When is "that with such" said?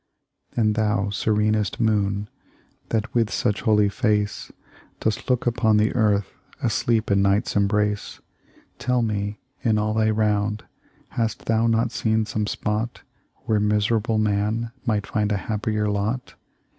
2.89-3.61